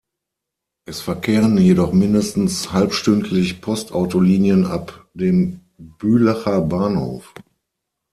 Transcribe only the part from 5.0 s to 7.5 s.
dem Bülacher Bahnhof.